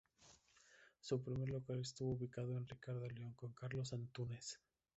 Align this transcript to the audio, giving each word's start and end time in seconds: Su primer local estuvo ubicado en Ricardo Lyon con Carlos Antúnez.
Su 0.99 1.21
primer 1.21 1.49
local 1.49 1.79
estuvo 1.81 2.13
ubicado 2.13 2.57
en 2.57 2.65
Ricardo 2.67 3.07
Lyon 3.07 3.33
con 3.33 3.51
Carlos 3.53 3.93
Antúnez. 3.93 4.57